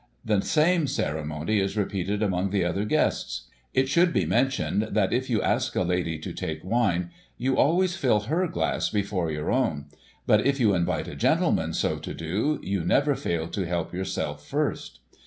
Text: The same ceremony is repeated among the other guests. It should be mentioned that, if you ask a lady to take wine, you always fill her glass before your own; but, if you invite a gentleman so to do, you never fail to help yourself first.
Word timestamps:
The 0.25 0.41
same 0.41 0.87
ceremony 0.87 1.59
is 1.59 1.77
repeated 1.77 2.23
among 2.23 2.49
the 2.49 2.65
other 2.65 2.85
guests. 2.85 3.43
It 3.71 3.87
should 3.87 4.11
be 4.11 4.25
mentioned 4.25 4.81
that, 4.93 5.13
if 5.13 5.29
you 5.29 5.43
ask 5.43 5.75
a 5.75 5.83
lady 5.83 6.17
to 6.17 6.33
take 6.33 6.63
wine, 6.65 7.11
you 7.37 7.55
always 7.55 7.95
fill 7.95 8.21
her 8.21 8.47
glass 8.47 8.89
before 8.89 9.29
your 9.29 9.51
own; 9.51 9.85
but, 10.25 10.43
if 10.43 10.59
you 10.59 10.73
invite 10.73 11.07
a 11.07 11.15
gentleman 11.15 11.71
so 11.75 11.99
to 11.99 12.15
do, 12.15 12.59
you 12.63 12.83
never 12.83 13.13
fail 13.13 13.47
to 13.49 13.63
help 13.67 13.93
yourself 13.93 14.43
first. 14.43 15.01